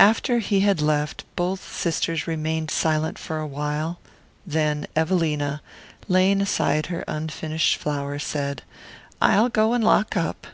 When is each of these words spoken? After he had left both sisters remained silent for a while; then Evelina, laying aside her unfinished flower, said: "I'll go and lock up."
After 0.00 0.40
he 0.40 0.58
had 0.62 0.80
left 0.82 1.22
both 1.36 1.72
sisters 1.72 2.26
remained 2.26 2.68
silent 2.68 3.16
for 3.16 3.38
a 3.38 3.46
while; 3.46 4.00
then 4.44 4.88
Evelina, 4.96 5.62
laying 6.08 6.40
aside 6.40 6.86
her 6.86 7.04
unfinished 7.06 7.76
flower, 7.76 8.18
said: 8.18 8.64
"I'll 9.22 9.48
go 9.48 9.72
and 9.72 9.84
lock 9.84 10.16
up." 10.16 10.48